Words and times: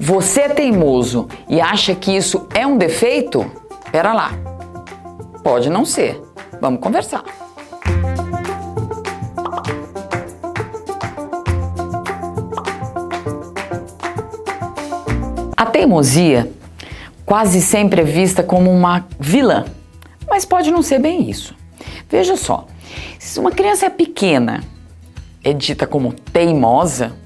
Você 0.00 0.42
é 0.42 0.48
teimoso 0.48 1.26
e 1.48 1.60
acha 1.60 1.92
que 1.92 2.16
isso 2.16 2.46
é 2.54 2.64
um 2.64 2.78
defeito? 2.78 3.50
Pera 3.90 4.12
lá. 4.12 4.30
Pode 5.42 5.68
não 5.68 5.84
ser. 5.84 6.22
Vamos 6.60 6.80
conversar. 6.80 7.24
A 15.56 15.66
teimosia 15.66 16.48
quase 17.26 17.60
sempre 17.60 18.02
é 18.02 18.04
vista 18.04 18.44
como 18.44 18.70
uma 18.70 19.04
vilã, 19.18 19.64
mas 20.28 20.44
pode 20.44 20.70
não 20.70 20.80
ser 20.80 21.00
bem 21.00 21.28
isso. 21.28 21.56
Veja 22.08 22.36
só, 22.36 22.66
se 23.18 23.40
uma 23.40 23.50
criança 23.50 23.86
é 23.86 23.90
pequena, 23.90 24.62
é 25.42 25.52
dita 25.52 25.88
como 25.88 26.12
teimosa, 26.12 27.16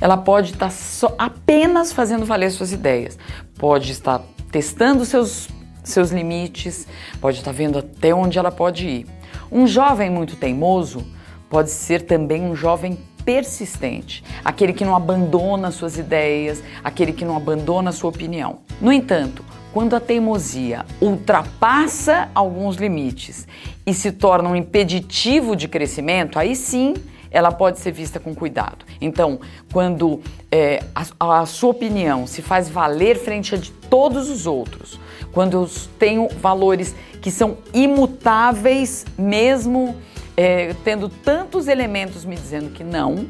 ela 0.00 0.16
pode 0.16 0.52
estar 0.52 0.70
só, 0.70 1.14
apenas 1.18 1.92
fazendo 1.92 2.24
valer 2.24 2.50
suas 2.50 2.72
ideias, 2.72 3.18
pode 3.58 3.92
estar 3.92 4.20
testando 4.50 5.04
seus, 5.04 5.48
seus 5.82 6.10
limites, 6.10 6.86
pode 7.20 7.38
estar 7.38 7.52
vendo 7.52 7.78
até 7.78 8.14
onde 8.14 8.38
ela 8.38 8.50
pode 8.50 8.86
ir. 8.86 9.06
Um 9.50 9.66
jovem 9.66 10.10
muito 10.10 10.36
teimoso 10.36 11.04
pode 11.48 11.70
ser 11.70 12.02
também 12.02 12.42
um 12.42 12.54
jovem 12.54 12.98
persistente, 13.24 14.22
aquele 14.44 14.72
que 14.72 14.84
não 14.84 14.94
abandona 14.94 15.70
suas 15.70 15.96
ideias, 15.96 16.62
aquele 16.82 17.12
que 17.12 17.24
não 17.24 17.36
abandona 17.36 17.90
sua 17.90 18.10
opinião. 18.10 18.58
No 18.80 18.92
entanto, 18.92 19.44
quando 19.72 19.96
a 19.96 20.00
teimosia 20.00 20.84
ultrapassa 21.00 22.28
alguns 22.34 22.76
limites 22.76 23.48
e 23.84 23.92
se 23.92 24.12
torna 24.12 24.48
um 24.50 24.56
impeditivo 24.56 25.56
de 25.56 25.66
crescimento, 25.66 26.38
aí 26.38 26.54
sim 26.54 26.94
ela 27.30 27.50
pode 27.50 27.80
ser 27.80 27.90
vista 27.90 28.20
com 28.20 28.32
cuidado. 28.32 28.84
Então, 29.04 29.38
quando 29.72 30.20
é, 30.50 30.82
a, 30.94 31.40
a, 31.40 31.46
sua 31.46 31.70
opinião 31.70 32.26
se 32.26 32.40
faz 32.40 32.68
valer 32.68 33.18
frente 33.18 33.54
a 33.54 33.58
de 33.58 33.70
todos 33.70 34.30
os 34.30 34.46
outros, 34.46 34.98
quando 35.30 35.54
eu 35.58 35.70
tenho 35.98 36.28
valores 36.40 36.94
que 37.20 37.30
são 37.30 37.58
imutáveis, 37.72 39.04
mesmo 39.18 39.96
é, 40.36 40.74
tendo 40.82 41.08
tantos 41.08 41.68
elementos 41.68 42.24
me 42.24 42.34
dizendo 42.34 42.70
que 42.70 42.82
não, 42.82 43.26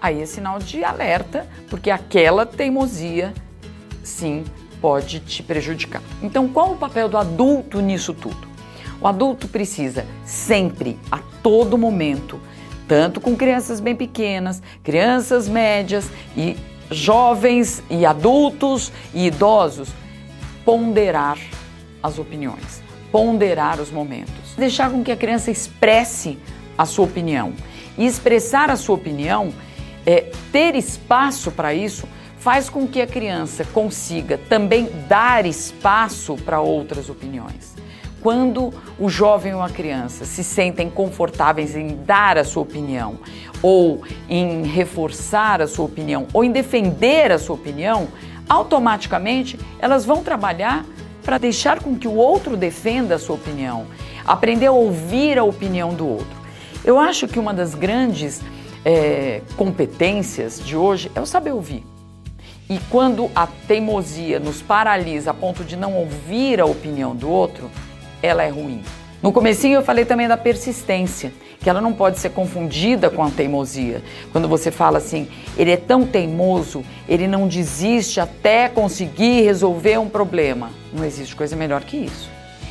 aí 0.00 0.20
é 0.20 0.26
sinal 0.26 0.58
de 0.58 0.84
alerta, 0.84 1.46
porque 1.70 1.90
aquela 1.90 2.44
teimosia, 2.44 3.32
sim, 4.04 4.44
pode 4.80 5.20
te 5.20 5.42
prejudicar. 5.42 6.02
Então, 6.22 6.48
qual 6.48 6.72
o 6.72 6.76
papel 6.76 7.08
do 7.08 7.16
adulto 7.16 7.80
nisso 7.80 8.12
tudo? 8.12 8.46
O 9.00 9.06
adulto 9.06 9.48
precisa 9.48 10.04
sempre, 10.24 10.98
a 11.10 11.18
todo 11.42 11.78
momento, 11.78 12.40
tanto 12.88 13.20
com 13.20 13.36
crianças 13.36 13.78
bem 13.78 13.94
pequenas, 13.94 14.62
crianças 14.82 15.46
médias 15.46 16.10
e 16.34 16.56
jovens 16.90 17.82
e 17.90 18.06
adultos 18.06 18.90
e 19.12 19.26
idosos, 19.26 19.90
ponderar 20.64 21.38
as 22.02 22.18
opiniões, 22.18 22.82
ponderar 23.12 23.78
os 23.78 23.90
momentos, 23.90 24.54
deixar 24.56 24.90
com 24.90 25.04
que 25.04 25.12
a 25.12 25.16
criança 25.16 25.50
expresse 25.50 26.38
a 26.76 26.86
sua 26.86 27.04
opinião. 27.04 27.52
E 27.98 28.06
expressar 28.06 28.70
a 28.70 28.76
sua 28.76 28.94
opinião, 28.94 29.52
é, 30.06 30.30
ter 30.50 30.74
espaço 30.74 31.50
para 31.50 31.74
isso, 31.74 32.08
faz 32.38 32.70
com 32.70 32.86
que 32.86 33.00
a 33.00 33.06
criança 33.06 33.64
consiga 33.64 34.38
também 34.48 34.88
dar 35.08 35.44
espaço 35.44 36.36
para 36.36 36.60
outras 36.60 37.10
opiniões. 37.10 37.74
Quando 38.20 38.72
o 38.98 39.08
jovem 39.08 39.54
ou 39.54 39.62
a 39.62 39.70
criança 39.70 40.24
se 40.24 40.42
sentem 40.42 40.90
confortáveis 40.90 41.76
em 41.76 41.96
dar 42.04 42.36
a 42.36 42.44
sua 42.44 42.62
opinião, 42.62 43.18
ou 43.62 44.02
em 44.28 44.64
reforçar 44.64 45.62
a 45.62 45.68
sua 45.68 45.84
opinião, 45.84 46.26
ou 46.32 46.42
em 46.42 46.50
defender 46.50 47.30
a 47.30 47.38
sua 47.38 47.54
opinião, 47.54 48.08
automaticamente 48.48 49.58
elas 49.78 50.04
vão 50.04 50.22
trabalhar 50.22 50.84
para 51.22 51.38
deixar 51.38 51.80
com 51.80 51.96
que 51.96 52.08
o 52.08 52.14
outro 52.14 52.56
defenda 52.56 53.16
a 53.16 53.18
sua 53.18 53.36
opinião, 53.36 53.86
aprender 54.26 54.66
a 54.66 54.72
ouvir 54.72 55.38
a 55.38 55.44
opinião 55.44 55.94
do 55.94 56.08
outro. 56.08 56.38
Eu 56.84 56.98
acho 56.98 57.28
que 57.28 57.38
uma 57.38 57.52
das 57.52 57.74
grandes 57.74 58.40
é, 58.84 59.42
competências 59.56 60.60
de 60.64 60.76
hoje 60.76 61.10
é 61.14 61.20
o 61.20 61.26
saber 61.26 61.52
ouvir. 61.52 61.84
E 62.70 62.78
quando 62.90 63.30
a 63.34 63.46
teimosia 63.46 64.38
nos 64.38 64.60
paralisa 64.60 65.30
a 65.30 65.34
ponto 65.34 65.64
de 65.64 65.76
não 65.76 65.94
ouvir 65.94 66.60
a 66.60 66.66
opinião 66.66 67.16
do 67.16 67.28
outro, 67.28 67.70
ela 68.22 68.42
é 68.42 68.48
ruim. 68.48 68.82
No 69.22 69.32
comecinho 69.32 69.76
eu 69.76 69.82
falei 69.82 70.04
também 70.04 70.28
da 70.28 70.36
persistência, 70.36 71.32
que 71.60 71.68
ela 71.68 71.80
não 71.80 71.92
pode 71.92 72.20
ser 72.20 72.30
confundida 72.30 73.10
com 73.10 73.22
a 73.24 73.30
teimosia. 73.30 74.00
Quando 74.30 74.46
você 74.46 74.70
fala 74.70 74.98
assim, 74.98 75.26
ele 75.56 75.72
é 75.72 75.76
tão 75.76 76.06
teimoso, 76.06 76.84
ele 77.08 77.26
não 77.26 77.48
desiste 77.48 78.20
até 78.20 78.68
conseguir 78.68 79.42
resolver 79.42 79.98
um 79.98 80.08
problema. 80.08 80.70
Não 80.92 81.04
existe 81.04 81.34
coisa 81.34 81.56
melhor 81.56 81.82
que 81.82 81.96
isso. 81.96 82.30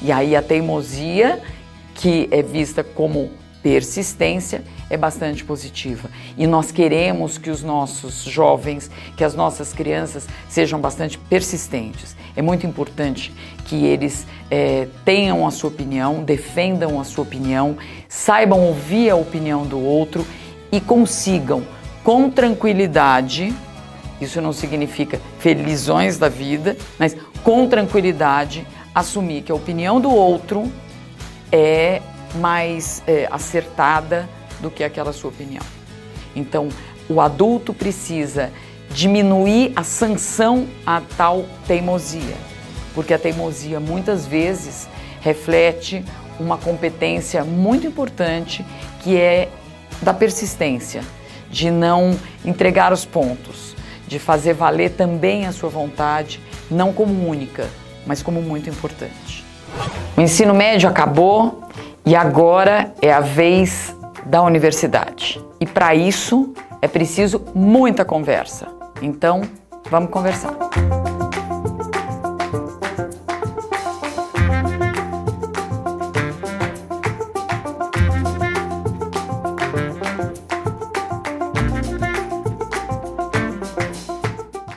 E 0.00 0.12
aí 0.12 0.36
a 0.36 0.42
teimosia, 0.42 1.42
que 1.94 2.28
é 2.30 2.40
vista 2.40 2.84
como 2.84 3.30
persistência, 3.62 4.62
é 4.88 4.96
bastante 4.96 5.44
positiva. 5.44 6.08
E 6.36 6.46
nós 6.46 6.70
queremos 6.70 7.38
que 7.38 7.50
os 7.50 7.62
nossos 7.62 8.24
jovens, 8.24 8.90
que 9.16 9.24
as 9.24 9.34
nossas 9.34 9.72
crianças 9.72 10.26
sejam 10.48 10.80
bastante 10.80 11.18
persistentes. 11.18 12.16
É 12.36 12.42
muito 12.42 12.66
importante 12.66 13.32
que 13.64 13.84
eles 13.84 14.26
é, 14.50 14.88
tenham 15.04 15.46
a 15.46 15.50
sua 15.50 15.68
opinião, 15.68 16.22
defendam 16.22 17.00
a 17.00 17.04
sua 17.04 17.22
opinião, 17.22 17.76
saibam 18.08 18.60
ouvir 18.60 19.10
a 19.10 19.16
opinião 19.16 19.66
do 19.66 19.78
outro 19.78 20.26
e 20.70 20.80
consigam, 20.80 21.62
com 22.04 22.30
tranquilidade, 22.30 23.54
isso 24.20 24.40
não 24.40 24.52
significa 24.52 25.20
felizões 25.38 26.18
da 26.18 26.28
vida, 26.28 26.76
mas 26.98 27.16
com 27.42 27.66
tranquilidade, 27.66 28.66
assumir 28.94 29.42
que 29.42 29.52
a 29.52 29.54
opinião 29.54 30.00
do 30.00 30.10
outro 30.10 30.70
é 31.52 32.02
mais 32.36 33.02
é, 33.06 33.28
acertada 33.30 34.28
do 34.60 34.70
que 34.70 34.84
aquela 34.84 35.12
sua 35.12 35.30
opinião. 35.30 35.62
Então, 36.34 36.68
o 37.08 37.20
adulto 37.20 37.72
precisa 37.72 38.50
diminuir 38.90 39.72
a 39.76 39.82
sanção 39.82 40.66
a 40.84 41.00
tal 41.16 41.44
teimosia, 41.66 42.36
porque 42.94 43.14
a 43.14 43.18
teimosia 43.18 43.80
muitas 43.80 44.26
vezes 44.26 44.88
reflete 45.20 46.04
uma 46.38 46.56
competência 46.56 47.44
muito 47.44 47.86
importante 47.86 48.64
que 49.02 49.16
é 49.16 49.48
da 50.00 50.14
persistência, 50.14 51.02
de 51.50 51.70
não 51.70 52.16
entregar 52.44 52.92
os 52.92 53.04
pontos, 53.04 53.74
de 54.06 54.18
fazer 54.18 54.54
valer 54.54 54.90
também 54.90 55.46
a 55.46 55.52
sua 55.52 55.68
vontade, 55.68 56.40
não 56.70 56.92
como 56.92 57.28
única, 57.28 57.68
mas 58.06 58.22
como 58.22 58.40
muito 58.40 58.70
importante. 58.70 59.44
O 60.16 60.20
ensino 60.20 60.54
médio 60.54 60.88
acabou 60.88 61.67
e 62.08 62.16
agora 62.16 62.94
é 63.02 63.12
a 63.12 63.20
vez 63.20 63.94
da 64.24 64.40
universidade. 64.42 65.44
E 65.60 65.66
para 65.66 65.94
isso 65.94 66.54
é 66.80 66.88
preciso 66.88 67.44
muita 67.54 68.02
conversa. 68.02 68.66
Então, 69.02 69.42
vamos 69.90 70.10
conversar. 70.10 70.56